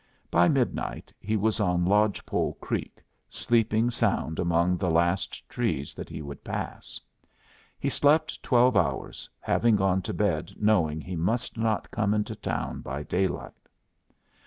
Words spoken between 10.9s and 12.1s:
he must not